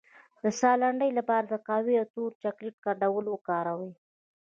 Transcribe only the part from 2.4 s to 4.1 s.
چاکلیټ ګډول وکاروئ